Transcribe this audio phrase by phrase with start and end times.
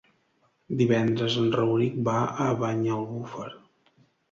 [0.79, 2.17] Divendres en Rauric va
[2.47, 3.49] a Banyalbufar.